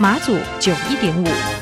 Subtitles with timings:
[0.00, 1.57] 马祖九一点五。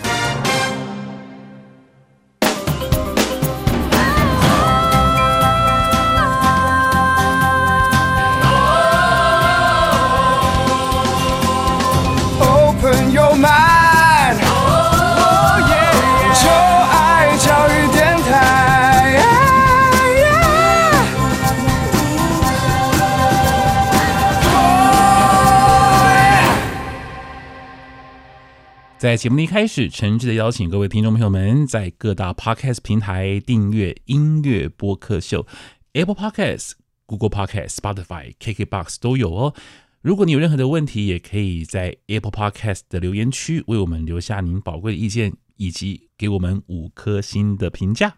[28.98, 35.46] 在节目的一开始，诚挚的邀请各位听众朋友们在各大 Podcast 平台订阅音乐播客秀
[35.92, 36.72] ，Apple Podcast、
[37.04, 39.54] Google Podcast、Spotify、KKBox 都有哦。
[40.00, 48.14] 如果你有任何的问题，也可以在 Apple Podcast 的留言区为我们留下您宝贵的意见，以及给我们五颗星的评价。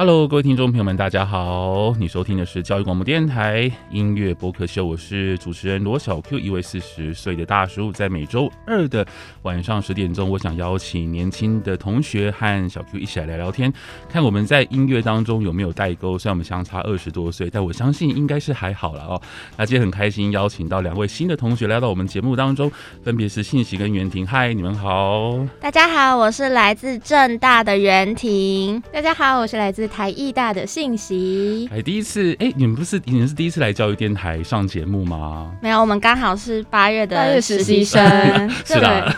[0.00, 1.94] Hello，各位听众朋友们，大家好！
[1.98, 7.92] 你收听的是教育广播电台音乐播客秀，我是主持人罗小 Q，一位四十岁的大叔。
[7.92, 9.06] 在每周二的
[9.42, 13.70] 晚上十点钟，我想邀请年轻的同学和小 Q 一起来聊聊天，
[14.08, 16.18] 看我们在音乐当中有没有代沟。
[16.18, 19.20] 虽然我们相差二十多岁，但我相信应该是还好了哦。
[19.58, 24.26] 那今天很开心邀请到两位新的同学来到我们节目当中，分别是信息跟袁婷。
[24.26, 25.38] 嗨，你们好！
[25.60, 28.82] 大家好，我是来自正大的袁婷。
[28.90, 29.89] 大家好，我是来自。
[29.90, 35.52] 台艺大的信息，哎，第一次哎，你们不是你们是第一次来教育电台上节目吗？
[35.60, 38.00] 没有，我们刚好是八月的实习生，
[38.64, 39.14] 是的。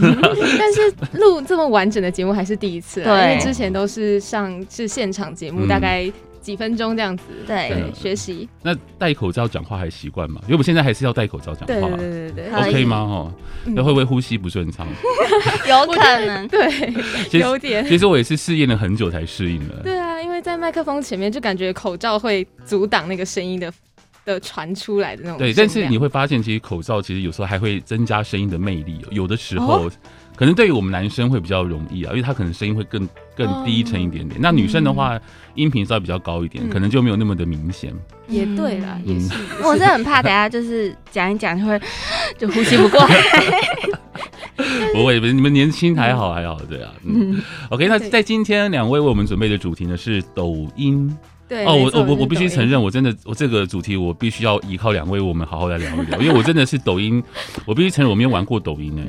[0.59, 6.11] 但是录这么完整的节目还是第一次，对，因为之前都是上是现场节目，大概
[6.43, 8.47] 几分钟这样子，对，学习。
[8.63, 10.41] 那戴口罩讲话还习惯吗？
[10.43, 12.97] 因为我们现在还是要戴口罩讲话，对对对对，OK 吗？
[12.99, 13.33] 哦，
[13.65, 14.87] 那会不会呼吸不顺畅？
[15.69, 17.87] 有可能，对，有点。
[17.87, 19.77] 其实我也是试验了很久才适应的。
[19.83, 20.13] 对啊。
[20.23, 23.71] 因为在麦克风前面就感觉口罩会阻挡那个声音的
[24.25, 25.39] 的传出来的那种。
[25.39, 29.01] 对，但是你会发现，其实口罩其实有时候还会增加声音的魅力。
[29.11, 29.91] 有的时候，
[30.37, 34.41] 可能对于我们男生会比较容易啊，因为他可能声音会更更低沉一点点。
[34.41, 35.21] 那女生的话，
[35.55, 37.93] 音频稍微比较高一点，可能就没有那么的明显。
[38.29, 39.35] 也对啦， 也是。
[39.63, 41.81] 我是很怕等下就是讲一讲就会
[42.39, 43.15] 就呼吸不过来。
[44.95, 46.93] 不会，不是你们年轻还好还好，对啊。
[47.05, 47.41] 嗯
[47.71, 51.15] ，OK，那在今天两位为我们准备的主题呢是抖音。
[51.53, 57.23] 对哦，我我我我必须承认，我真的我这个主题我必须要依靠两位，我们好好来聊一聊，因为我真的是抖音，
[57.67, 59.03] 我必须承认我没有玩过抖音呢。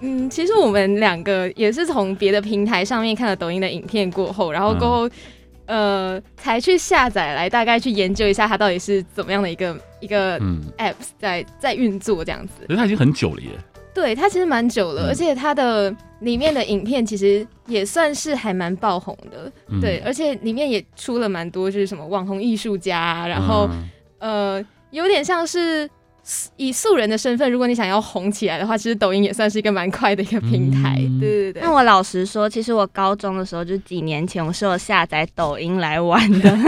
[0.00, 5.08] 嗯，其实我们两个也是从别的平台上面看了抖音的影片过后，然后过后、
[5.66, 10.38] 嗯、呃才去下载来大概去研究一下它到底是怎么样的一个一个
[10.78, 12.64] apps 在在运作这样子。
[12.68, 13.48] 可是它已经很久了耶。
[13.94, 19.50] 对，它其实蛮久了，嗯、而且它的里面的影片其实也算是还蛮爆红的。
[19.68, 23.68] 嗯、对，而且里面也出了蛮多，就是什么网红艺术家，然后、
[24.20, 25.88] 嗯、呃，有点像是
[26.56, 30.96] 以素人的身份，如果你想要红起来的话，其实抖音也算是一个蛮快的一个平台。
[30.98, 31.62] 嗯、对对对。
[31.62, 36.58] 那我老实说，其实我高中的时候，就几年前，我是有下载抖音来玩的。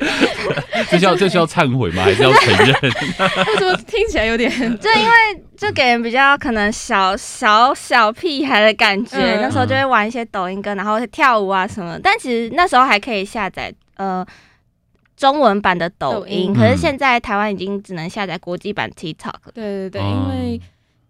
[0.90, 2.04] 这需要这需要忏悔吗？
[2.04, 2.74] 还是要承认？
[3.58, 4.50] 怎么听起来有点？
[4.78, 11.98] 就因为就给人比较可能小小小屁孩的感觉，嗯、那时候就会玩一些抖音歌，然后跳舞啊什么。
[12.02, 14.24] 但其实那时候还可以下载呃
[15.18, 19.34] 中文版的抖音，抖音可是现在台湾已经只能下载国际版 TikTok。
[19.52, 20.60] 对对对，因为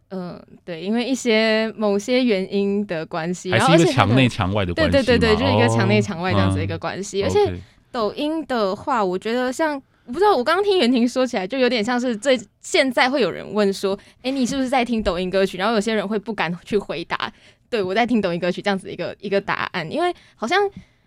[0.08, 4.90] 嗯、呃、对，因为一些某些原因的关系，还是一个墙内墙外的关系。
[4.90, 7.54] 对对对对，就是一个墙内墙外这样子的一个关系，哦、而且。
[7.90, 9.74] 抖音的话，我觉得像
[10.04, 15.56] 我不知道，我刚刚听袁婷说起来，就有点像是最现在会有人问说，哎、欸，你是不是在听抖音歌曲？
[15.56, 17.32] 然后有些人会不敢去回答，
[17.70, 20.60] 对，我在听抖音歌曲这样子一个一个答案，因为好像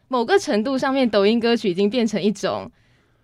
[0.08, 2.70] 某个程度上面，抖音歌曲已经变成一种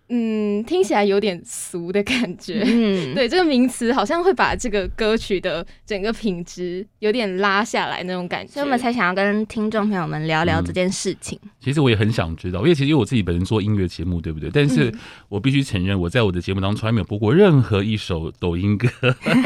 [0.10, 2.64] 嗯，听起来有点俗的感觉。
[2.66, 11.38] 嗯， 对，这个名词好像会把这个歌曲的整个品质有点拉下来那种感觉，所以我们才想要跟听众朋友们聊聊这件事情。
[11.44, 14.50] 嗯，其实我也很想知道，因为其实我自己本身做音乐节目，对不对？
[14.54, 14.94] 但是
[15.28, 18.88] 我必须承认，我在我的节目当中从来没有播过任何一首抖音歌。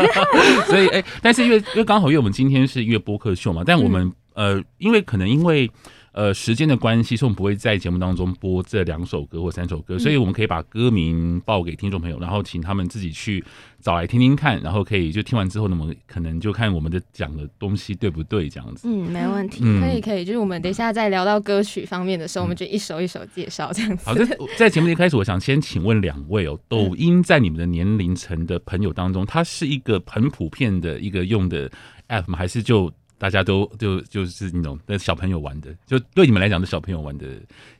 [0.69, 5.71] 所以，哎，但是因为因为刚好因为我们今天是音乐播客秀嘛，但我们、嗯、呃，因为可能因为。
[6.13, 13.41] 呃，时间的关系，所以我们不会在节目当中播这两首歌或三首歌，所以我们可以把歌名报给听众朋友，然后请他们自己去
[13.79, 18.89] 找来听听看，然后可以就听完之后，那么可能就看我们的讲的东西对不对，这样子。
[18.89, 24.05] 嗯，没问题，嗯、可以可以，就是我们等一下再聊到歌曲方面的时候，我们就一首一首介绍这样子。
[24.05, 31.71] 好，在在节目一开始，我想先请问两位哦，抖音在你们的年龄层的朋友当中，它是一个很普遍的一个用的
[32.09, 32.37] app 吗？
[32.37, 32.91] 还是就？
[33.21, 37.27] 大家都就就是那种那小朋友玩的，就对你们来讲是小朋友玩的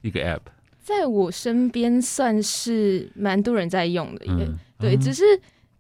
[0.04, 0.42] 一个 app，
[0.84, 5.24] 在我身边算是蛮多人在用的，嗯，对，只是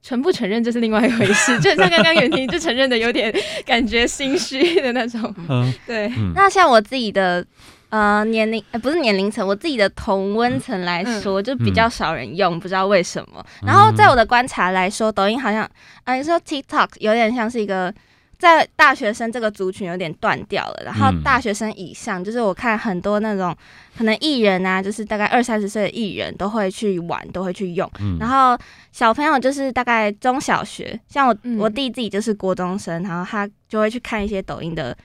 [0.01, 1.55] 承不承认这是另外一回事。
[1.61, 3.31] 就像刚刚袁婷就承认的有点
[3.63, 6.07] 感觉心虚的那种，嗯，对。
[6.17, 7.45] 嗯、那像我自己的
[7.89, 13.45] 呃年龄，呃不是年龄层，我自己的同温层来说，就比较少人用，不知道为什么。
[13.61, 15.69] 然后在我的观察来说，抖音好像，
[16.03, 17.93] 啊，你说 TikTok 有点像是一个。
[18.41, 23.55] 在大学生这个族群有点断掉了，然后大学生以上，就是我看很多那种
[23.95, 27.87] 可能艺人啊，就是大概二三十岁的艺人都会去玩，都会去用。
[28.19, 28.57] 然后
[28.91, 34.97] 小朋友就是大概中小学，像我我弟自己就是国中生，然后他就会去看一些抖音的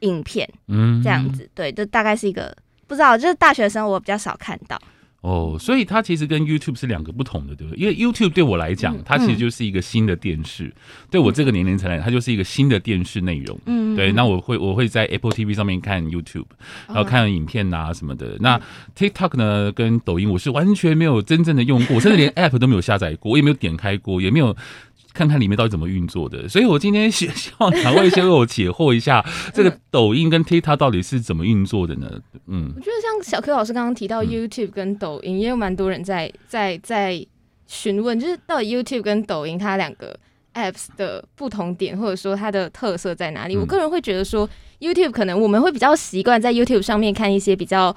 [0.00, 0.48] 影片，
[1.00, 2.52] 这样子，对，就大概是一个
[2.88, 4.76] 不知道，就是大学生我比较少看到。
[5.22, 7.78] 哦，所以它其实跟 YouTube 是两个不同的，对不对？
[7.78, 10.72] 因为 YouTube 对我来讲，它其实就是一个新的电视，嗯、
[11.10, 13.58] 对我这个年龄层来讲，它就是一个新的电视内容。
[13.66, 14.12] 嗯，对。
[14.12, 16.46] 那我会我会在 Apple TV 上面看 YouTube，
[16.86, 18.36] 然后看影片啊什么的。
[18.40, 18.58] 那
[18.96, 24.56] TikTok 呢，跟抖音我是完全没有真正的用过，甚至连 App 都没有下载过，我也没有点开过，也没有。
[25.12, 32.08] 看看里面到底怎么运作的，所以我今天希希望两位先为我解惑一下， 这个抖音跟 TikTok 到底是怎么运作的呢？
[32.46, 37.26] 嗯，我觉得像小 Q 老师刚刚提到 YouTube 跟抖音，也有蛮多人在在在
[37.66, 40.16] 询问，就是到底 YouTube 跟抖音它两个
[40.54, 43.56] apps 的不同点，或者说它的特色在哪里？
[43.56, 44.48] 我个人会觉得说
[44.78, 47.94] ，YouTube 可能我们会比较习惯在 YouTube 上面看一些比较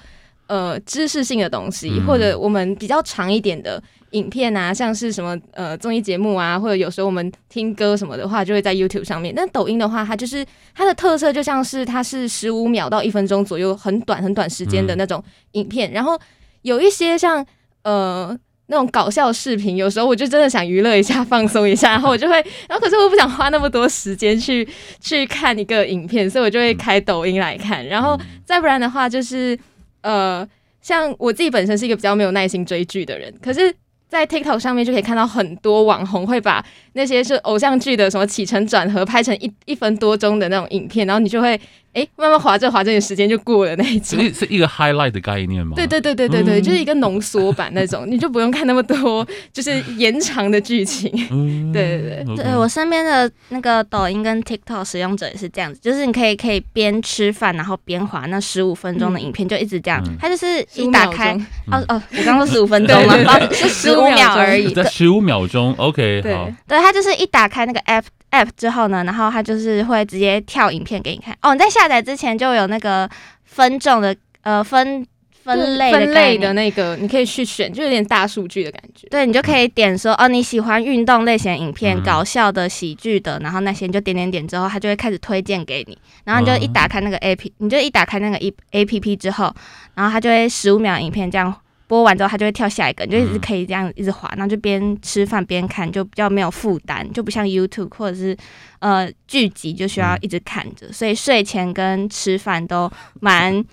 [0.48, 3.82] 呃知识性的东西，或者我们比较长一点的。
[4.14, 9.34] 影片啊，像是什么呃综艺节目啊，或者有时候我们听歌什么的话，就会在 YouTube 上面。
[9.36, 15.24] 但抖音的话，它就是它的特色，就像是它是十五秒到一分钟左右，很短很短时间的那种
[15.54, 15.92] 影片。
[15.92, 16.18] 嗯、然后
[16.62, 17.46] 有一些像
[17.84, 18.38] 呃
[18.68, 22.36] 那种搞笑视频，有时候我就真的想娱乐一下、放松一下， 然后我就会，
[22.70, 24.68] 然后可是我不想花那么多时间去
[25.00, 27.84] 去看一个影片，所以我就会开抖音来看。
[27.88, 29.58] 然后再不然的话，就是
[30.02, 30.48] 呃
[30.82, 33.74] 像我自己本身是一个比较没有耐心追剧的人，可是。
[34.08, 36.64] 在 TikTok 上面就可以看到很多网红会把
[36.94, 41.60] 那些是偶像剧的什么起承转合拍成一一分多钟的那种影片，然后你就会。
[41.94, 44.20] 哎、欸，慢慢划着划着，你时间就过了那一种。
[44.20, 45.74] 是是一个 highlight 的概念吗？
[45.76, 51.12] 对对对对对对，嗯、就是一个浓缩版那种，你就不用看那么多，就是延长的剧情。
[51.30, 60.04] 嗯、对 对对，对我身边的那个抖音跟 TikTok 使用者也是这样子，就是你可以可以边吃饭然后边划那十五分钟的影片，就一直这样。
[60.20, 61.34] 它、嗯、就是一打开，
[61.72, 63.40] 哦哦，我刚说 十五分钟吗？
[63.52, 64.74] 是十五秒而已。
[64.90, 66.50] 十五秒钟，OK，对好。
[66.68, 68.04] 对，它就是一打开那个 app。
[68.34, 71.38] app 之后呢，然后它就是会直接跳影片给你看。
[71.44, 73.10] 哦，你在下载之前就有那个
[73.44, 75.06] 分众的呃分
[75.44, 79.08] 分类的分类的那个，你可以去选，就有点大数据的感觉。
[79.10, 85.98] 对，你就可以点说哦，你喜欢运动类型的影片、嗯、搞笑的、喜剧的，然后那些你就点点点之后，它就会开始推荐给你。
[86.24, 89.54] 然后你就一打开那个 app，你就一打开那个一 app 之后，
[89.96, 91.54] 然后它就会十五秒影片这样。
[91.88, 98.36] 播完之后，它就会跳下一个，你就一直可以这样一直滑，然后就边吃饭边看，就比较没有负担，就不像 YouTube 或者是
[98.80, 103.64] 呃剧集就需要一直看着，所以睡前跟吃饭都蛮。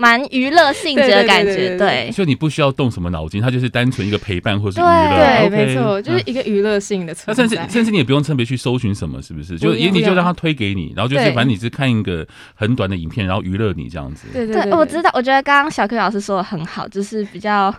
[0.00, 7.42] 蛮娱乐性质的感觉，对，所以你不需要动什么脑筋，它就是单纯一个陪伴或是娱乐，对，没错，就是一个娱乐性的存在。
[7.44, 9.58] 那甚至甚至你也不用特别去搜寻什么，是不是？
[9.58, 14.26] 就也你就让它推给你，然后就是反正你是看一个很短的影片，然后娱乐你这样子。
[14.32, 17.70] 对对，我知道，我觉得刚刚小 Q 老师说的很好，就是比较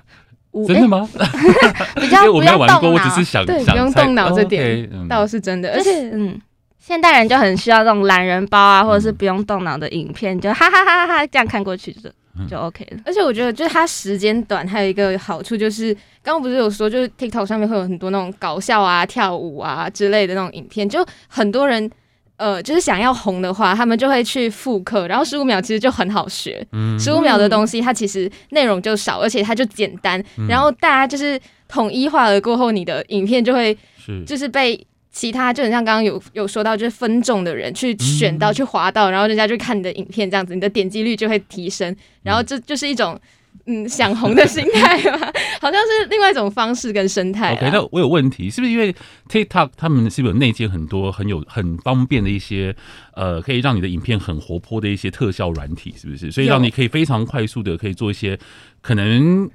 [0.68, 1.10] 真的吗？
[2.00, 6.40] 比较不用动脑，我只是想对，不用动脑这点倒是真的，而且嗯。
[6.82, 12.10] 现代人就很需要这种懒人包啊，或者是不用动脑的影片，就哈哈哈哈哈这样看过去就
[12.50, 13.00] 就 OK 了。
[13.06, 21.90] 而且我觉得，就是它时间短，还有一个好处就是，刚刚不是有说，就是 TikTok 上面会有很多那种搞笑啊、跳舞啊之类的那种影片，就很多人
[22.38, 26.66] 呃，就是想要红的话，他们就会去复刻，然后十五秒其实就很好学。
[26.72, 30.24] 嗯，十五秒的东西，它其实内容就少，而且它就简单。
[30.50, 41.96] 然后大家就是统一化了过后，你的影片就会是就是被其他就很像刚刚有有说到，就是分众的人去选到、去滑到，然后人家就看你的影片，这样子，你的点击率就会提升。
[42.24, 43.20] 然后这就是一种。
[43.66, 45.20] 嗯，想红的心态吧，
[45.62, 47.54] 好像是另外一种方式跟生态。
[47.54, 48.96] OK，那我有问题，是不是因为
[49.30, 52.76] TikTok 他们是不是有内建很多很有很方便的一些
[53.14, 56.32] 呃，可以让你的影片很活泼的一些特效软体，是不是？
[56.32, 58.40] 所以让你可以非常快速的可以做一些
[58.82, 59.48] 可能。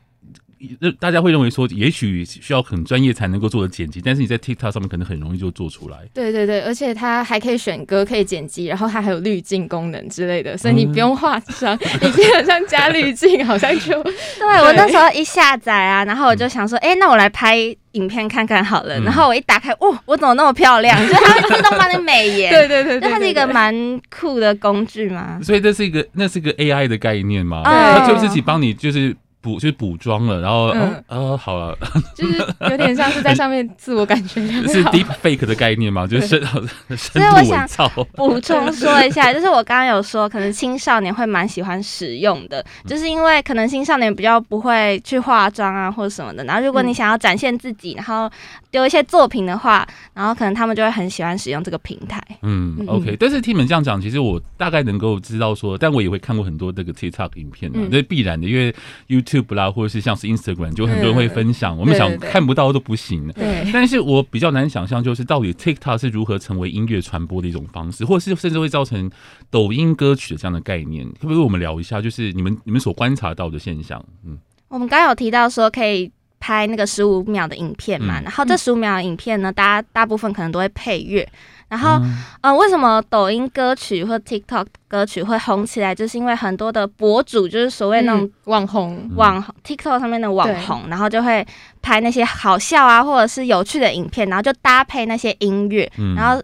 [0.99, 5.99] 大家会认为说，也许需要很专业才能够做的剪辑，但是你在 TikTok 上面可能很容易就做出来。
[6.15, 14.03] 对对对，而且它还可以选歌，可以剪辑，然后它还有滤镜功能之类的，所以你不用化妆，嗯、你基本上加滤镜好像就。
[14.03, 17.57] 对，对我那时候一下载啊，然后我就想说，哎、欸，那我来拍
[17.93, 18.99] 影片看看好了。
[18.99, 20.99] 嗯、然后我一打开，哇，我怎么那么漂亮？
[21.07, 22.51] 就它会自动帮你美颜。
[22.51, 25.39] 对对对，对，它是一个蛮酷的工具嘛。
[25.43, 27.63] 所以这是一个，那是一个 AI 的概念嘛？
[27.63, 29.15] 对，它就自己帮你就是。
[29.41, 31.77] 补就是补妆了，然后嗯呃好了，
[32.17, 32.39] 就是
[32.69, 36.07] 有点像是在上面自我感觉是 deep fake 的概念嘛？
[36.07, 36.43] 就是深
[36.97, 37.89] 深度伪造。
[38.17, 46.43] 补充说一下，就是我刚刚有说，可能青少年会蛮喜欢使用的，就是因为可能青少年比较不会去化妆啊或者什么的。
[46.45, 48.29] 然后如果你想要展现自己，然后
[48.71, 52.23] 丢一些作品的话，然后可能他们就会很喜欢使用这个平台。
[52.43, 53.17] 嗯，OK。
[53.19, 58.75] 但是听你们这样讲，其实我大概能够知道说，但我也会看过很多这个 TikTok 影片嘛，这是必然的，因为
[59.09, 59.47] YouTube。
[59.57, 61.77] 啦，或者是像是 Instagram，就很多人会分享。
[61.77, 63.29] 嗯、我们想看不到都不行。
[63.29, 69.11] 对，但是我比较难想象，就是到底 TikTok 是如何成为音乐传播的一种方式，或者是甚至会造成
[69.51, 71.07] 抖音歌曲的这样的概念。
[71.21, 74.05] 可不可以我们聊一下，就是你们你们所观察到的现象？
[74.27, 74.37] 嗯，
[74.69, 76.11] 我们刚刚有提到说可以
[76.47, 81.29] 拍那个十五秒的影片嘛，嗯、然后这十五秒的影片呢，大家大部分可能都会配乐。
[81.69, 85.93] 然后，嗯、呃，为什么抖音歌曲或 TikTok 歌曲会红起来？
[85.93, 91.45] 就是因为很多的博主，就是所谓那种网红，网红 TikTok 上面的网红，然后就会
[91.83, 96.41] 拍那些好笑啊，或者是有趣的影片，然后就搭配那些音乐，嗯、然后，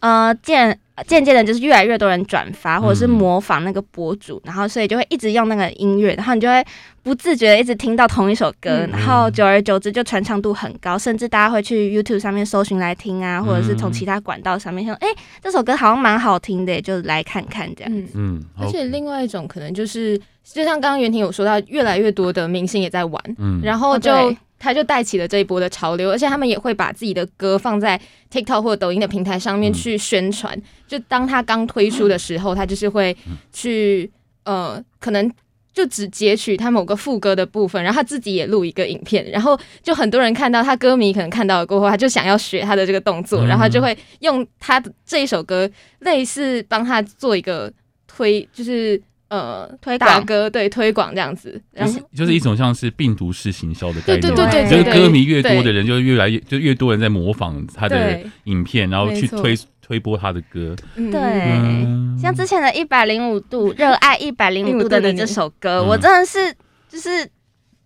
[0.00, 6.64] 呃，渐渐渐的，就是越来越多人转发，或者是模仿那个博主，然后所以就会一直用那个音乐，然后你就会
[7.02, 17.92] 不自觉的一直听到同一首歌，然后久而久之就传唱度很高，甚至大家会去 YouTube 上面搜寻来听啊，或者是从其他管道上面说，哎、欸，这首歌好像蛮好听的，就来看看这样。
[17.92, 18.08] 嗯。
[18.14, 24.12] 嗯，而且另外一种可能就是，就像刚刚袁婷有说到，越来越多的明星也在玩，嗯，然后就。
[24.58, 30.56] 他就带起了这一波的潮流，而且他们也会把自己的歌放在 TikTok 或抖音的平台上面去宣传。
[30.56, 33.14] 嗯、就当他刚推出的时候，他就是会
[33.52, 34.10] 去
[34.44, 35.30] 呃，可能
[35.72, 45.68] 就只截取他某个副歌的部分，然后他自己也录一个影片，然后就很多人看到他歌迷可能看到了过后，他就想要学他的这个动作，然后就会用他的这一首歌
[45.98, 47.72] 类似帮他做一个
[48.06, 49.00] 推，就是。
[49.34, 50.24] 呃，推广。
[50.24, 60.76] 歌对推广这样子，然后就是一种像是病毒式行销的概念，对对对，就是歌迷越多的人，就越来越就越多人在模仿他的影片，然后去推推播他的歌。
[60.94, 61.84] 对，
[62.22, 66.54] 像之前的一百零五度热爱一百零五度的你这首歌，我真的是
[66.88, 67.28] 就是。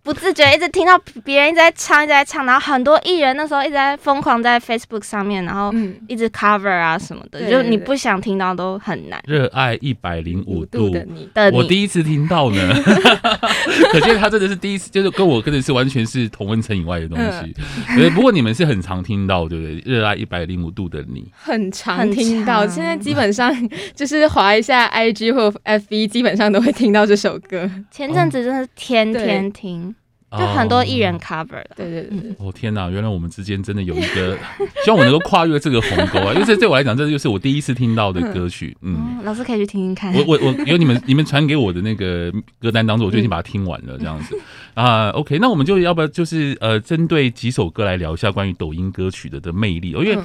[0.01, 5.71] 不自觉一直听到别人一直在唱，一直在唱，然后很多艺人那时候一直在疯狂在 Facebook 上面，然后
[6.07, 9.21] 一直 cover 啊什么的，嗯、就你不想听到都很难。
[9.27, 12.73] 热爱一百零五度的你，我第一次听到呢，
[13.91, 17.53] 可见他真的是第一次，就是跟我跟的是完全是同温层以外的东西。
[17.89, 19.75] 嗯、不过你们是很常听到，对不对？
[19.85, 23.53] 热爱一百零五度的你，很常听到，现在基本上
[23.93, 27.69] 就是划一下 IG 或 FB，基本上都会听到这首歌。
[27.91, 29.93] 前阵子真的是天天听。
[30.37, 32.35] 就很多艺人 cover 了，对对对。
[32.37, 34.37] 哦天哪，原来我们之间真的有一个，
[34.85, 36.33] 希望我能够跨越这个鸿沟啊！
[36.33, 38.77] 因为这对我来讲，这就是我第一次听到的歌曲。
[38.81, 40.13] 嗯，老师可以去听听看。
[40.13, 44.37] 我我我 有你们你们传给我的那个歌单当中，我就已经把它听完了，这样子
[44.75, 45.09] 啊。
[45.09, 49.89] OK，那我们就要不要就是呃，针对几首歌来聊一下关于抖音歌曲的的魅力？
[49.89, 50.17] 因为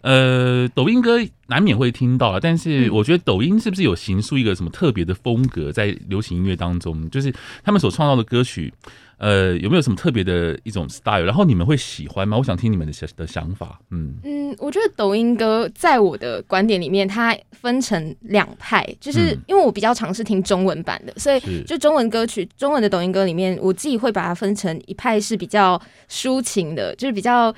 [0.00, 7.10] 呃，抖音歌难免会听到啊，但是我觉得抖音是不是有形塑一个什么特别的风格在流行音乐当中？
[7.10, 7.30] 就是
[7.62, 8.72] 他们所创造的歌曲。
[9.20, 11.22] 呃，有没有什么特别的一种 style？
[11.22, 12.38] 然后你们会喜欢吗？
[12.38, 13.78] 我想听你们的想的想法。
[13.90, 27.54] 嗯嗯，我觉得抖音歌在我的观点里面，它分成两派，就是因为我比较尝试听中文版的，所以就中文歌曲、中文的抖音歌里面，我自己会把它分成一派是比较抒情的，就是比较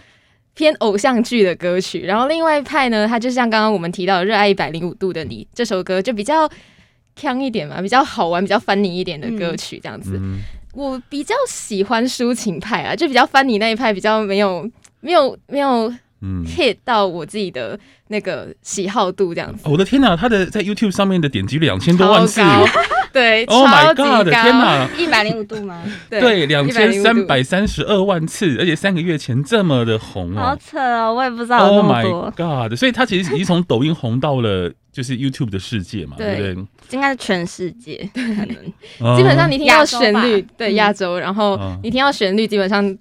[0.55, 6.51] 偏偶像剧的歌曲，然后另外一派呢，它就像刚刚我们提到《热爱一百零五度的你》这首歌，就比较
[7.17, 10.19] 锵一点嘛，比较好玩、比较 funny 一点的歌曲，这样子。
[10.21, 10.41] 嗯
[10.73, 14.69] 我比较喜欢抒情派啊，就比较翻你那一派，比较没有
[15.01, 16.45] 没有没有嗯。
[16.47, 19.69] hit 到我自己的那个喜好度这样子。
[19.69, 22.41] 我的天哪，他的在 YouTube 上面的点击两千多万次，
[23.13, 25.83] 对， Oh my God 的天哪，一百零五度吗？
[26.09, 32.21] 对，两千三百三十二万次，而且三个月前这么的红哦，好扯哦，我也不知道有那么多。
[32.21, 36.57] Oh my God，所以他其实已经从抖音红到了就是 YouTube 的世界嘛，对不对？
[36.91, 42.97] 应该是全世界，可能基本上你听到旋律，对亚洲，然后你听到旋律，基本上。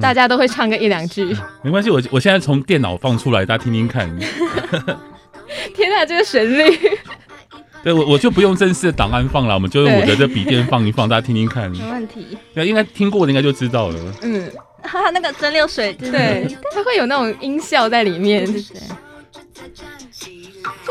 [0.00, 1.24] 大家都会唱个一两句，
[1.64, 4.08] 没关系，我我现在从电脑放出来，大家听听看。
[5.74, 6.78] 天哪，这个旋律！
[7.82, 11.68] 对我我就不用正式的档案放了，我们就用我的这笔电放一放，大家听听看。
[11.72, 12.38] 没问题。
[12.54, 14.14] 对，应该听过的应该就知道了。
[14.22, 14.48] 嗯，
[14.84, 18.46] 哈哈，那个蒸馏水，对，它会有那种音效在里面。
[18.46, 18.62] 对。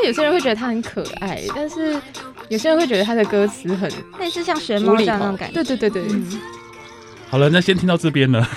[0.01, 1.99] 就有些人会觉得他很可爱，但是
[2.47, 3.89] 有些人会觉得他的歌词很
[4.19, 5.61] 类似像学猫这样那种感觉。
[5.61, 6.03] 对对对对。
[6.11, 6.39] 嗯
[7.31, 8.43] 好了，那先听到这边了。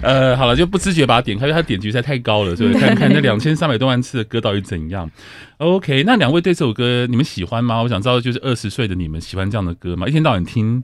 [0.00, 5.10] 呃，好了，就不自觉把它点开，因为它点击实在太高了，所以看看那两千三百多万次的歌到底怎样。
[5.58, 7.82] OK，那两位对这首歌你们喜欢吗？
[7.82, 10.08] 我想知道，就是二十岁的你们喜欢这样的歌吗？
[10.08, 10.82] 一天到晚听。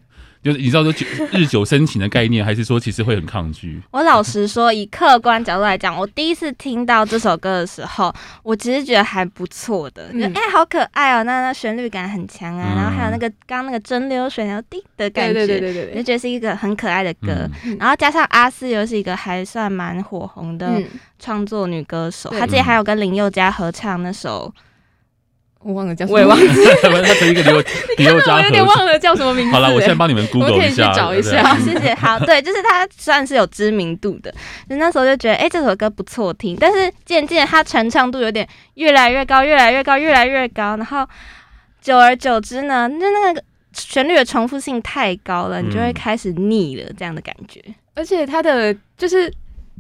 [0.49, 0.93] 就是你知道说
[1.33, 3.79] 日久生情的概念，还是说其实会很抗拒？
[3.93, 8.11] 我老实说，以客观角度来讲，我第一次听到这首歌的时候，
[8.43, 17.47] 我其实觉得还不错的，哎、嗯欸，好可爱哦、喔，那那旋律感很强啊，嗯、然后还有那个刚刚那个蒸馏水然后滴的感觉，对对对对对，就觉得是一个很可爱的歌。
[17.67, 20.83] 嗯、然后加上阿四又是一个还算蛮火红的
[21.19, 24.51] 创作女歌手，她自己还有跟林宥嘉合唱那首。
[25.61, 27.03] 我忘了叫什么，我也忘记了。
[27.03, 27.53] 他是一个刘
[27.97, 29.51] 刘嘉，我有点忘了叫什么名字。
[29.51, 31.59] 好了，我现在帮你们 Google 一下，我可以去找一下。
[31.59, 31.95] 谢谢。
[31.95, 34.31] 好，对，就是他算是有知名度的，
[34.71, 36.57] 就那时候就觉得，哎、欸，这首歌不错听。
[36.61, 40.77] 但是渐渐他传唱度有点越来越高，越来越高，越来越高。
[40.77, 41.07] 然后
[41.83, 47.61] 久而久之呢，就那个旋律的重复性太高了，你就会开始腻了，这样的感觉。
[47.67, 49.33] 嗯、而且他的就是。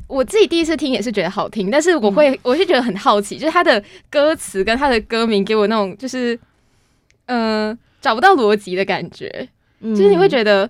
[0.08, 6.34] 我自己第一次听也是觉得好听，但是我会，我是觉得很好奇，就是他的歌词跟他的歌名给我那种就是，
[7.26, 9.48] 嗯、呃，找不到逻辑的感觉，
[9.80, 10.68] 嗯、就是你会觉得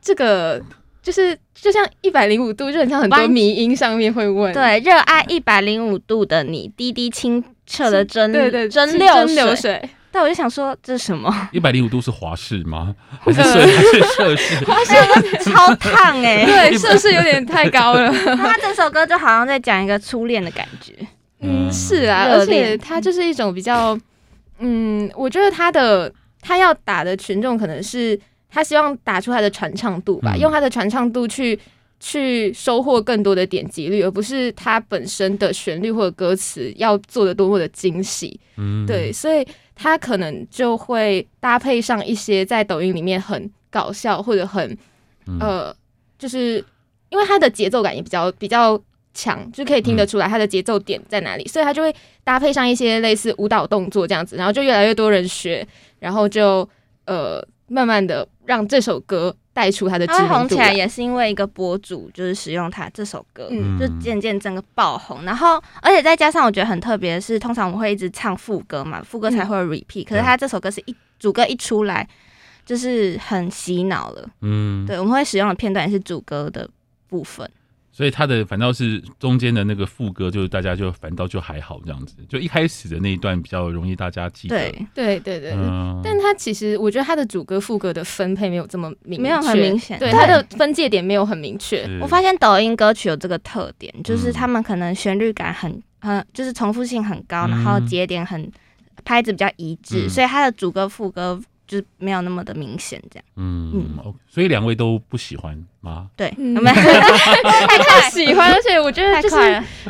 [0.00, 0.60] 这个
[1.02, 9.90] 就是就像一百零五度，就很像很多迷音上面会问，对，热爱一百零五度的你，滴滴清澈的蒸，对对，蒸馏水。
[10.10, 11.48] 但我就想说，这是什么？
[11.52, 12.94] 一百零五度是华氏吗？
[13.20, 14.64] 还是摄 氏？
[14.64, 16.46] 华氏超烫哎、欸！
[16.70, 18.10] 对，摄氏有点太高了。
[18.36, 20.94] 他这首歌就好像在讲一个初恋的感觉。
[21.40, 23.98] 嗯，是啊，而且他就是一种比较……
[24.60, 28.18] 嗯，我觉得他的他要打的群众可能是
[28.50, 31.56] 他希望打出他的传唱度吧，嗯、用他的传唱度去
[32.00, 38.40] 去收获更多的点击率，而不是他本身的旋律或者歌词要做的多么的精细。
[38.56, 39.46] 嗯，对，所以。
[39.80, 44.76] 他可能就会搭配上一些在抖音里面很搞笑或者很
[45.38, 45.72] 呃，
[46.18, 46.62] 就是
[47.10, 48.78] 因为他的节奏感也比较比较
[49.14, 55.66] 强，就可以听得出来他的节奏点在哪里，所以他就会搭配上一些类似舞蹈动作这样子，然后就越来越多人学，
[56.00, 56.68] 然后就
[57.04, 59.36] 呃慢慢的让这首歌。
[59.50, 65.24] 带出他的知名度，红起来也是因为一个博主就是使用他这首歌，嗯、就渐渐整个爆红。
[65.24, 70.10] 然后，而且再加上我觉得很特别的是，通常我们会一直唱副歌嘛，副歌才会 repeat、嗯。
[70.10, 72.08] 可是他这首歌是一主歌一出来，
[72.64, 74.28] 就是很洗脑了。
[74.42, 76.70] 嗯，对，我们会使用的片段也是主歌的
[77.08, 77.50] 部分。
[77.98, 84.56] 所以他的反倒是中间的那个副歌，就是大家就反倒就还好这样子，就一开始的那一段比较容易大家记得。
[84.56, 84.86] 对。
[84.94, 91.84] 对对对，嗯、但他其实我觉得他的主歌副歌的分配没有这么明，没有很明显，对，对他的分界点没有很明确。
[92.00, 98.48] 我发现抖音歌曲有这个特点，就是他们可能旋律感很很，就是重复性很高，然后节点很
[99.04, 101.40] 拍子比较一致，嗯、所以他的主歌副歌。
[101.68, 103.24] 就是没有那么的明显，这样。
[103.36, 106.08] 嗯嗯，所以两位都不喜欢吗？
[106.16, 109.36] 对，嗯、 太快喜欢，而且我觉得就是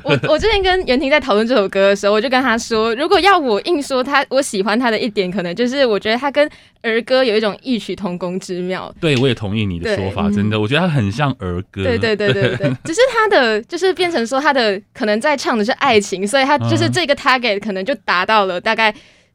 [0.02, 6.50] 我我之前跟袁婷在讨论这首歌的时候，我就跟她说，如果要我硬说她我喜欢她的一点，可能就是我觉得她跟
[6.82, 8.92] 儿歌有一种异曲同工之妙。
[9.00, 11.84] 对，我也同意你的说法，真的，我觉得他很像儿歌。
[11.84, 18.92] 对对对对对，对，只是他的就是变成说他的可能在唱的是爱情，所以他就是这个 target 可能就达到了大概。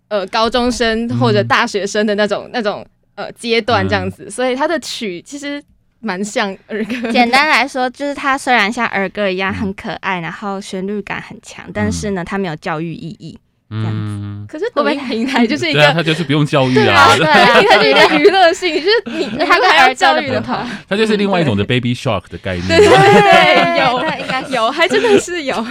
[0.09, 2.85] 呃，高中生或者大学生的那种、嗯、那种
[3.15, 5.63] 呃阶段这样子，嗯、所以他的曲其实
[5.99, 7.09] 蛮像儿歌。
[7.11, 13.39] 简单来说，就是它虽然像儿歌一样很可爱，嗯、然后旋律感很强，但是呢，它没有教育意义。
[13.69, 13.97] 这样子。
[13.97, 22.67] 嗯、可是抖音平台就是一个， 它就是不用教育啊， 对，它就是一个娱乐性，就是你他还要教育的话，它就是另外一种的 Baby Shark 的概念。
[22.67, 25.65] 对对对，有应该有，还真的是有。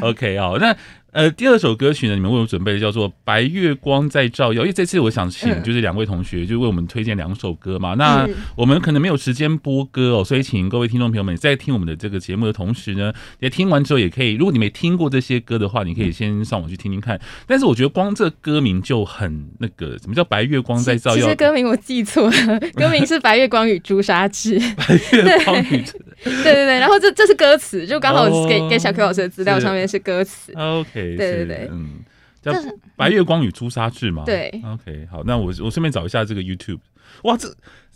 [0.00, 0.74] OK 哦，那。
[1.18, 7.94] 呃，第二首歌曲呢，你们为我准备的叫做《白月光在照耀》，因为这次我想请就是两位同学就为我们推荐两首歌嘛。
[7.94, 17.20] 那我们可能没有时间播歌哦，所以请各位听众朋友们在听我们的这个节目的同时呢，也听完之后也可以，如果你没听过这些歌的话，你可以先上网去听听看。
[17.48, 21.22] 但是我觉得光这歌名就很那个，什么叫白月光在照耀？
[21.24, 24.60] 其实歌名我记错了，歌名是《白月光与朱砂痣》。
[24.78, 25.82] 白月光与
[26.22, 30.52] 对对对，然后这这是歌词，就刚好给、oh, 给小 Q 老师的资料上面是歌词。
[30.54, 32.00] OK，对对对，嗯，
[32.40, 32.52] 叫
[32.96, 34.24] 《白月光与朱砂痣》嘛。
[34.24, 36.80] 对，OK，好，那我我顺便找一下这个 YouTube。
[37.22, 37.48] 哇，这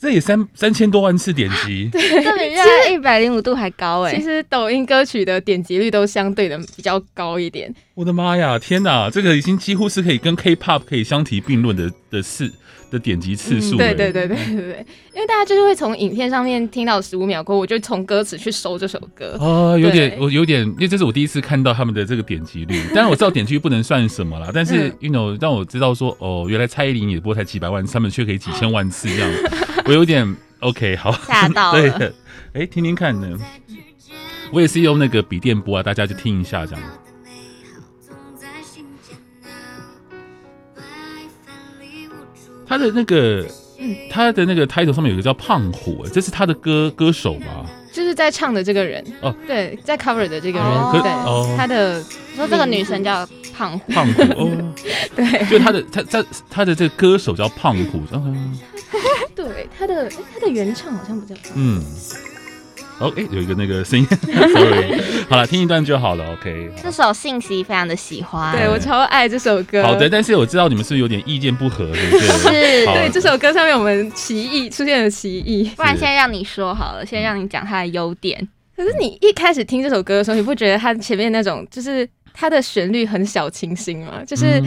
[0.03, 4.17] 这也三三千多万次点击， 对，这比一百零五度还高哎。
[4.17, 7.73] 其实抖音歌曲的点击率都相对的比较高一点。
[7.95, 12.51] 我的妈呀，天哪，这个已经几乎是可以跟 K-pop 可以相提并论的的事。
[12.91, 19.35] 的点击次数、嗯，对对对对对对，因为大家就是会从影片上面听到十五秒过后，我就从歌词去搜这首歌。
[19.41, 22.79] 哦，有点，我有点，因为这是我第一次看到他们的这个点击率。
[22.93, 29.31] 当然我知道点击率不能算什么啦，但是 you know 让我知道说，哦，原来蔡依林也播才几百万，他们却可以几千万次这样，
[29.93, 31.13] 我有点 OK 好。
[31.13, 31.83] 吓到了。
[31.99, 32.07] 对，
[32.55, 33.39] 哎、欸，听听看呢，
[34.51, 36.83] 我也是用那个笔电播啊，大家就听一下这样。
[42.67, 43.47] 他的那个，
[44.09, 47.67] 他的那个 title 上面有个叫胖虎，这是他的歌歌手吗？
[47.93, 52.03] 就是在唱的这个人哦，对，在 cover 的这个人，哦、对，哦、他的
[52.37, 54.75] 说这个女生叫胖虎，胖虎哦，
[55.17, 58.03] 对，就她的他他他的这个歌手叫胖虎，
[59.35, 61.83] 对，她的她的原唱好像不叫，嗯。
[62.99, 66.71] 哦，哎、欸，有一个那个声音， sorry，好了，听一段就好了，OK。
[66.81, 69.83] 这首信息非常的喜欢，对我超爱这首歌。
[69.83, 72.19] 好的，但是我知道你们是有点意见不合，对不
[72.49, 72.85] 对？
[72.85, 78.47] 是，对这首歌上面我们歧义出现了歧义，不然现在让你说好了，先让你讲它的优点。
[78.77, 84.25] 可是你一开始听这首歌的时候，你不觉得它前面那种就是它的旋律很小清新嘛？
[84.25, 84.63] 就是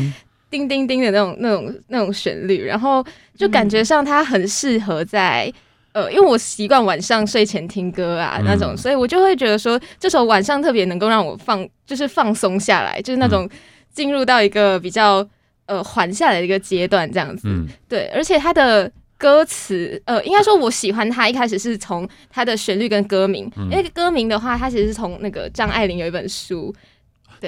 [0.50, 3.06] 叮叮叮的那种、那种、那种旋律，然后
[3.38, 5.52] 就感觉上它很适合在。
[5.94, 13.50] 呃，因为我习惯晚上睡前听歌啊那种，嗯、所以我就会觉得说，这首晚上特别能够让我放，就是放松下来，就是那种
[13.94, 15.26] 进入到一个比较
[15.68, 17.48] 呃缓下来的一个阶段这样子。
[17.48, 26.76] 嗯、对，而且它的歌词，呃，应该说我喜欢它一开始是从它的旋律跟歌名，嗯、因为歌名的话，它其实是从那个张爱玲有一本书。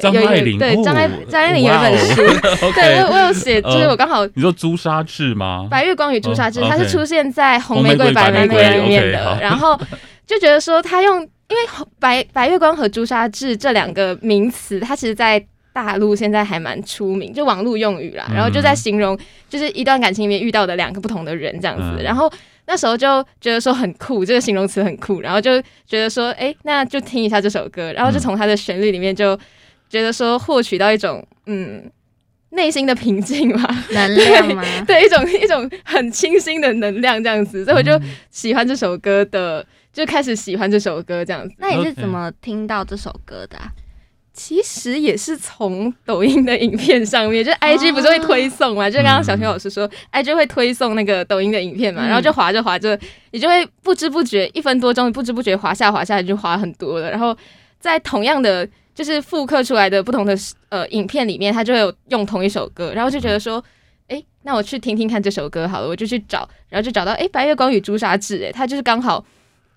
[0.02, 2.22] 张爱玲对张爱张爱玲有一本书，
[2.74, 5.68] 对我我有写，就是我刚好你说朱砂痣吗？
[5.70, 9.80] 白月光与朱砂痣，它是出现在红玫瑰白玫瑰里面的， 然后
[10.26, 19.18] 就觉得说他用，因为白白月光和朱砂痣这两个名词，它其实在大陆现在还蛮出名，就网络用语啦，然后就在形容
[19.50, 22.32] 就是一段感情里面遇到的两个不同的人这样子，然后
[22.66, 29.38] 那时候就觉得说很酷，这个形容词很酷，然后就觉得说，哎，那就听一下这首歌，然后就从它的旋律里面就。
[29.90, 31.90] 觉得说获取到一种嗯
[32.52, 34.64] 内心的平静嘛，能量吗？
[34.88, 38.00] 对，一种一种很清新的能量这样子，所以我就
[38.32, 41.54] 喜欢这首歌的，就开始喜欢这首歌这样子。
[41.60, 43.70] 那你是怎么听到这首歌的啊？
[44.34, 48.90] 其实也是从抖音的影片上面，就是 IG 不是会推送嘛？
[48.90, 52.98] 就刚刚小天老师说，IG 会推送那个抖音的影片嘛，然后就滑着滑着，
[53.32, 57.36] 你就会不知不觉一分多钟，不知不觉滑下滑下就滑很多了，然后
[57.78, 58.68] 在同样的。
[58.98, 60.36] 就是复刻出来的不同的
[60.70, 63.64] 呃影片里面，他就会有用同一首歌，然后就觉得说，
[64.08, 69.24] 哎，那我去听听看这首歌好了，我就去找，然后就找到，哎，白月光与朱砂痣，哎，它就是刚好，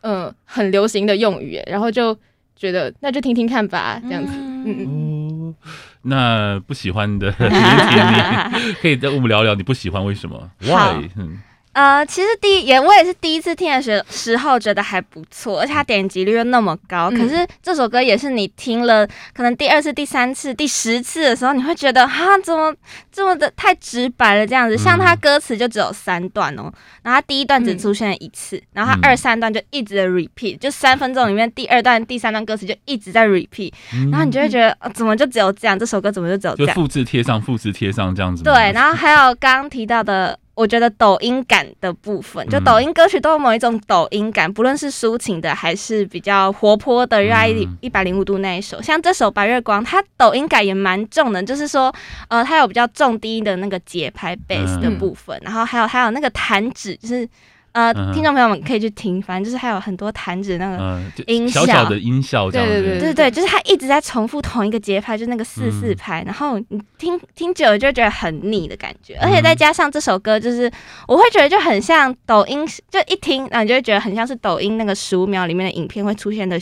[0.00, 2.16] 嗯、呃，很流行的用语，然后就
[2.56, 4.86] 觉得那就听听看吧，这样子，嗯嗯。
[4.86, 5.54] 哦，
[6.00, 11.10] 那不喜欢的， 你 可以跟我们聊聊你不喜欢为什么？Why？
[11.16, 17.08] 嗯呃，其实第一也我也是第一次听的时时候觉得还不错，而且它点击率又那么高。
[17.12, 22.74] 嗯、可是这首歌也是你听了可能第二次、第三次、第十次的时候，你会觉得哈，怎么
[23.12, 24.76] 这么的太直白了这样子？
[24.76, 26.72] 像它歌词就只有三段哦，
[27.04, 35.78] 然后它第一段只出现了一次，嗯、然后它二三段就一直的 repeat，就三分钟里面第二段、第三段歌词就一直在 repeat，、嗯、然后你就会觉得、呃、怎么就只有这样？
[35.78, 36.74] 这首歌怎么就只有这样？
[36.74, 38.42] 就复制贴上、复制贴上这样子。
[38.42, 40.36] 对，然后还有刚刚提到的。
[40.54, 47.48] 我觉得抖音感的部分，就抖音歌曲都有某一种抖音感，不论是抒情的还是比较活泼的，热爱
[47.80, 51.94] 一百零五度那一首，像这首《白月光》，它抖音感也蛮重的，就是说，
[52.28, 57.28] 呃，它有比较重低音的那个节拍 bass 的部分，然后还有还有那个弹指，就是。
[57.72, 70.70] 呃，听众朋友们可以去听，反正就是还有很多弹指那个音效，小小的音效，对对对对对，就是他一直在重复同一个节拍，就那个四四拍，然后你听听久了就觉得很腻的感觉，而且再加上这首歌，就是
[71.06, 76.60] 我会觉得就很像抖音，就一听，然后你就会觉得很像是抖音那个十五秒里面的影片会出现的。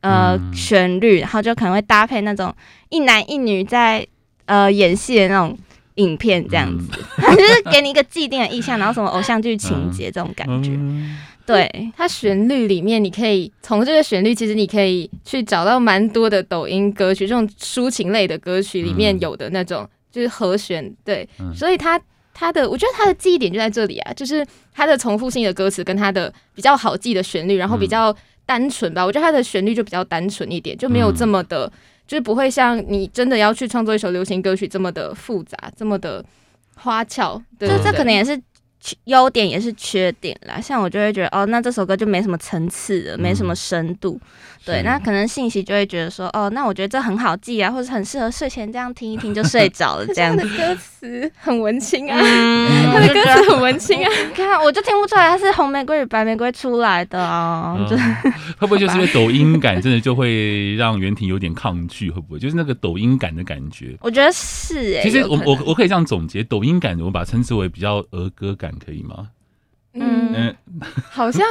[0.00, 2.54] 呃旋律，然后就可能会搭配那种
[2.90, 4.06] 一男一女在
[4.44, 5.56] 呃演戏的那种
[5.96, 10.70] 影片，这样子，嗯、 就是给你一个既定的意象，然后什么偶像剧情节这种感觉。
[10.72, 20.94] 嗯、对，它旋律里面，你可以从这个旋律，其实你可以去找到蛮多的抖音歌曲，这种抒情类的歌曲里面有的那种，就是和弦。
[21.04, 22.00] 对，嗯、所以它
[22.32, 28.14] 它的，我觉得它的记忆点就在这里啊，就是它的重复性的歌词跟它的比较好记的旋律，然后比较。
[28.46, 31.72] 单纯吧，我觉得它的旋律就比较单纯一点，就没有这么的，嗯、
[32.06, 36.24] 就是不会像你真的要去创作一首流行歌曲这么的复杂，这么的
[36.76, 37.42] 花俏。
[37.58, 38.40] 对，就这可能也是。
[39.04, 44.20] 优点也是缺点啦，像我就会觉得哦，那这首歌就没什么层次的，没什么深度。
[44.22, 44.28] 嗯、
[44.66, 50.42] 对，那可能信息就会觉得说哦，那我觉得这很好记啊，或者很适合睡前这样听一听就睡着了这样子。
[50.44, 54.10] 的歌词很文青啊，嗯、他的歌词很文青啊。
[54.28, 57.76] 你看，我就听不出来他是红玫瑰与白玫瑰出来的啊。
[57.78, 57.96] 嗯、就
[58.58, 62.10] 会不会就是因为抖音感真的就会让袁婷有点抗拒？
[62.10, 63.96] 会不会就是那个抖音感的感觉？
[64.00, 65.02] 我觉得是哎、欸。
[65.02, 68.73] 其实我我我可以这样总结，抖音感我把它称之为比较儿歌感。
[68.78, 69.28] 可以吗？
[69.94, 70.54] 嗯，
[71.10, 71.46] 好像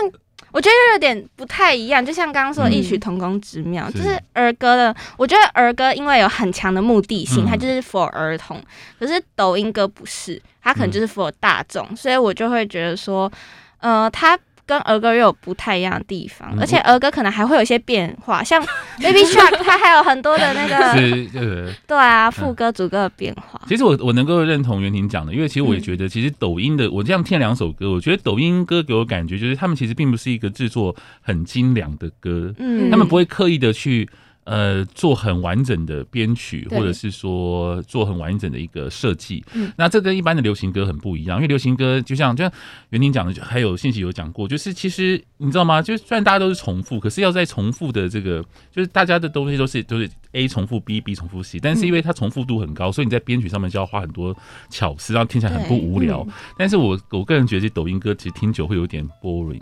[0.51, 4.95] 我觉得有点不太一样，就像刚刚说的异曲同工之妙，嗯、就是儿歌的。
[5.17, 8.61] 我觉得儿歌因为有很强的目的性，嗯、它就是 for 儿童，
[8.99, 13.31] 可是抖音歌不是，它可能就是 for 大众，嗯、所以我就会觉得说，
[13.79, 14.37] 呃，它。
[14.73, 18.59] 跟儿歌又有不太一样的地方，而且儿歌可能还会有一些变化，像
[19.01, 23.61] Baby Shark，它还有很多的那个，是呃，对啊，副歌主歌的变化。
[23.67, 34.09] 其实我我能够认同袁婷讲的，因为其实我也觉得，其实抖音的我这样听两首歌，我觉得抖音歌给我感觉就是他们其实并不是一个制作很精良的歌，嗯，他们不会刻意的去。
[34.45, 39.43] 呃，做很完整的编曲，或者是说做很完整的一个设计。
[39.53, 42.51] 嗯，那这跟一般的流行歌很不一样，因为流行歌就像就像
[42.89, 45.81] 袁宁讲的，还有信息有讲过，就是其实你知道吗？
[45.81, 54.35] 就是虽然大家都是重复，可是要在重复的这个，就是大家的东西都是都是 A 重复 B，B 重复 C，但是因为它重复度很高，所以你在编曲上面就要花很多
[54.69, 56.21] 巧思，让听起来很不无聊。
[56.27, 59.61] 嗯，但是我我个人觉得，抖音歌其实听久会有点 boring。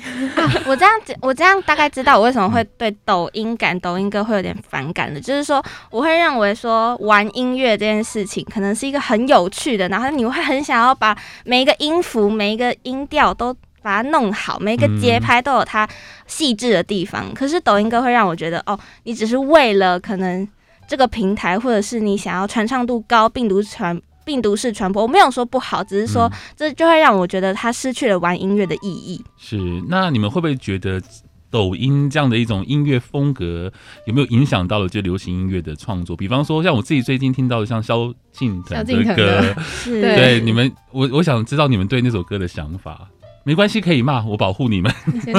[0.36, 15.88] 啊，我这样我这样大概知道我为什么会对抖音感、抖音歌会有点反感的，就是说我会认为说玩音乐这件事情可能是一个很有趣的，然后你会很想要把每一个音符、每一个音调都把它弄好，每一个节拍都有它
[16.26, 17.32] 细致的地方。
[17.34, 20.46] 可是抖音歌会让我觉得，哦，你只是为了可能
[20.86, 24.00] 这个平台，或者是你想要传唱度高、病毒传。
[24.30, 29.20] 病毒式传播，我没有说不好，只是说这就会让我觉得它失去了玩音乐的意义。
[29.36, 29.56] 是，
[29.88, 31.02] 那你们会不会觉得
[31.50, 33.72] 抖音这样的一种音乐风格
[34.06, 36.16] 有没有影响到了就流行音乐的创作？
[36.16, 43.08] 比方说，像我自己最近听到的像萧敬腾的歌，是对你们，我我想知道你们对那首歌的想法。
[43.42, 44.94] 没关系，可以骂我，保护你们。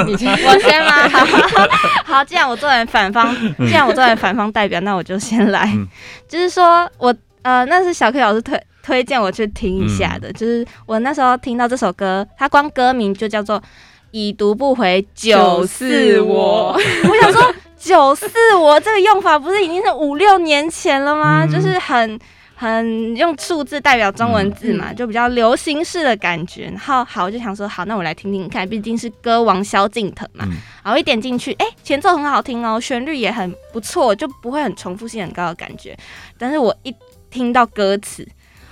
[0.06, 1.08] 你先，我先骂。
[2.04, 5.71] 好，既然我作为反方，既然我作为反方代表，那我就先来。
[5.75, 5.88] 嗯、
[6.27, 8.62] 就是说我呃，那是小 K 老师推。
[8.83, 13.59] 推荐我去听一下的，嗯、就是我那时候听到这首歌，它光歌名就叫做
[14.11, 16.75] 《已读不回九四我》。
[17.09, 18.27] 我想说，九四
[18.59, 21.45] 我这个用法不是已经是五六年前了吗？
[21.45, 22.19] 嗯、就是很
[22.55, 26.65] 很用数字代表中文字嘛，嗯、就比较流行式的感觉。
[26.65, 30.43] 然后好，我就想说，好，那我来听听看，毕竟是歌王萧敬腾嘛。
[30.49, 35.95] 嗯、然后一点进去，哎、欸，前奏很好听哦，旋律也很不错，就不会很重复性很高的感觉。
[36.37, 36.93] 但是我一
[37.29, 38.27] 听到歌词。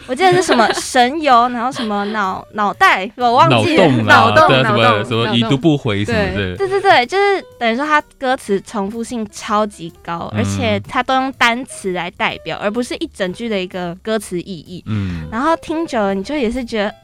[0.09, 3.87] 我记得是什么神游，然后什么脑脑袋，我忘记了。
[4.05, 6.57] 脑洞，脑洞，什么已读不回什么的。
[6.57, 14.83] 对对对，就是等于说它歌词重复性超级高，而且它都用单词来代表，而不是一整句的一个歌词意义。
[14.87, 16.95] 嗯，然后听久了，你就也是觉得。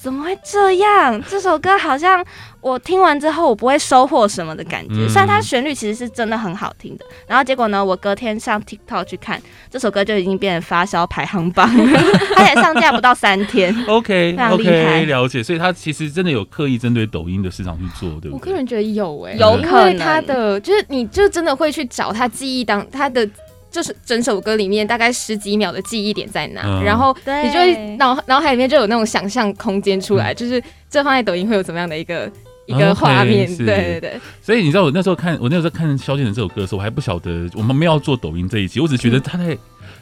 [0.00, 1.20] 怎么会这样？
[1.28, 2.24] 这首歌好像
[2.60, 4.94] 我听完之后，我不会收获什么的感觉。
[4.94, 12.00] 嗯、虽然它旋律其实是真的很好听的，然后结果呢，我隔天上 TikTok 去看这首歌，就已经变成发烧排行榜了。
[12.36, 13.74] 它才上架不到三天。
[13.88, 15.42] OK，非常厉害，了解。
[15.42, 18.32] 所以它其实真的有刻意针对抖音的市场去做，对不对？
[18.32, 23.28] 我个人觉得有哎、欸，有可能它的就是你就真的会去找它记忆当它的。
[23.70, 32.30] 就是整首歌里面大概十几秒的记忆点在哪，嗯、然后你就会脑脑海里面就有那种想象空间出来，嗯、就是这放在抖音会有怎么样的一个
[32.66, 33.46] 一个画面？
[33.56, 34.20] 对对对。
[34.42, 39.58] 所以你知道我那时候看我那时候看萧敬腾这首歌的时候，我还不晓得我们没有做抖音这一集，我只觉得他在、嗯、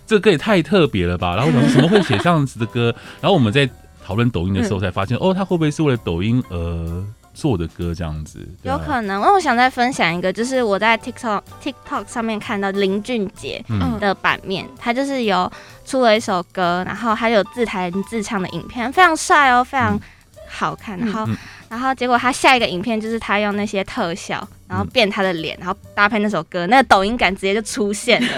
[0.07, 1.35] 这个歌也太特别了吧。
[1.35, 2.95] 然后我想说怎么会写这样子的歌？
[3.21, 3.69] 然后我们在
[4.05, 7.05] 讨论抖音的时候 才发现，嗯、哦，他会不会是为了抖音而？
[7.37, 9.21] 做的歌这样子，有可能。
[9.21, 13.63] 因为我想再分享一个，就是我在 TikTok TikTok 上面看到林俊杰
[14.01, 15.53] 的版面，嗯、他就是有
[15.85, 20.01] 出了一首歌，然后还有自弹自唱的影片，非常帅哦，非常
[20.49, 20.99] 好看。
[20.99, 21.37] 然后，嗯、
[21.69, 28.29] 然后结果他下一个影片就是他用那些特效然后变他的脸，然后搭配那首歌，那个抖音感直接就出现了，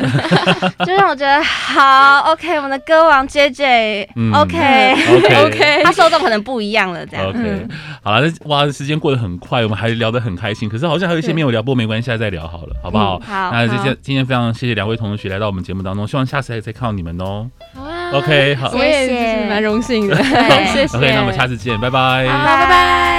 [0.85, 2.57] 就让我觉得好 OK。
[2.57, 7.27] 我们的歌王 JJ，OK，OK，、嗯、OK, OK 他受众可能不一样了，这样。
[7.29, 7.67] OK，
[8.03, 13.19] 好了，那哇，时间过得很快，我们还聊得很开心，可是好像还有一些没有聊，不过没关系，再聊好了，好不好？
[13.19, 13.51] 嗯、好。
[13.53, 17.49] 那今天今天非常谢谢两位同学来到我们节目当中，希望下次还可以再看到你们哦。
[17.75, 18.11] 好啊。
[18.13, 20.17] OK，好，我也是蛮荣幸的，
[20.73, 20.97] 谢谢。
[20.97, 22.27] OK，那我们下次见，拜拜。
[22.27, 23.18] 好，拜拜。